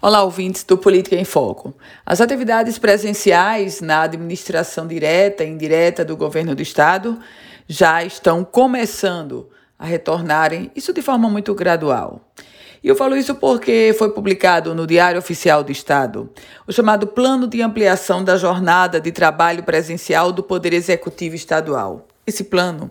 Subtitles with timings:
[0.00, 1.74] Olá, ouvintes do Política em Foco.
[2.06, 7.18] As atividades presenciais na administração direta e indireta do governo do Estado
[7.66, 12.20] já estão começando a retornarem, isso de forma muito gradual.
[12.80, 16.30] E eu falo isso porque foi publicado no Diário Oficial do Estado
[16.64, 22.06] o chamado Plano de Ampliação da Jornada de Trabalho Presencial do Poder Executivo Estadual.
[22.24, 22.88] Esse plano,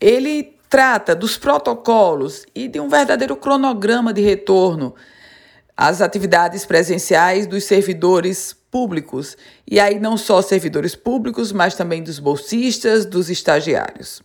[0.00, 4.94] ele trata dos protocolos e de um verdadeiro cronograma de retorno
[5.76, 9.36] as atividades presenciais dos servidores públicos.
[9.70, 14.20] E aí, não só servidores públicos, mas também dos bolsistas, dos estagiários.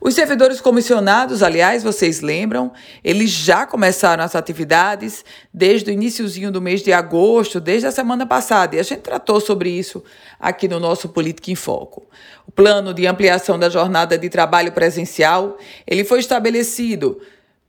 [0.00, 2.72] Os servidores comissionados, aliás, vocês lembram,
[3.02, 8.24] eles já começaram as atividades desde o iníciozinho do mês de agosto, desde a semana
[8.24, 10.02] passada, e a gente tratou sobre isso
[10.38, 12.08] aqui no nosso Política em Foco.
[12.46, 17.20] O plano de ampliação da jornada de trabalho presencial, ele foi estabelecido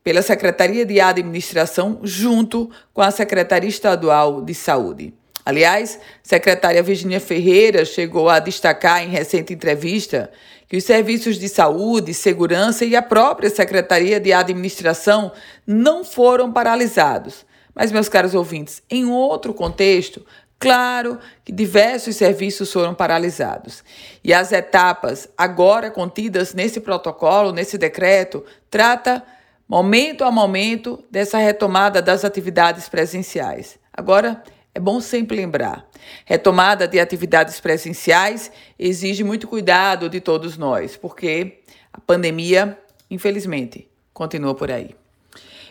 [0.03, 5.13] pela Secretaria de Administração junto com a Secretaria Estadual de Saúde.
[5.45, 10.29] Aliás, secretária Virginia Ferreira chegou a destacar em recente entrevista
[10.67, 15.31] que os serviços de saúde, segurança e a própria Secretaria de Administração
[15.65, 17.43] não foram paralisados.
[17.73, 20.23] Mas, meus caros ouvintes, em outro contexto,
[20.59, 23.83] claro que diversos serviços foram paralisados.
[24.23, 29.23] E as etapas agora contidas nesse protocolo, nesse decreto, trata
[29.69, 33.77] momento a momento dessa retomada das atividades presenciais.
[33.93, 35.87] Agora, é bom sempre lembrar:
[36.25, 41.61] retomada de atividades presenciais exige muito cuidado de todos nós, porque
[41.93, 42.79] a pandemia,
[43.11, 44.95] infelizmente, continua por aí.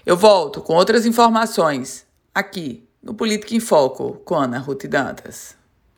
[0.07, 5.58] Eu volto com outras informações aqui no Política em Foco com Ana Ruth Dantas.